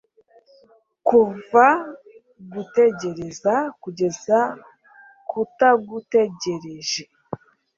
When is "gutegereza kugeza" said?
2.53-4.39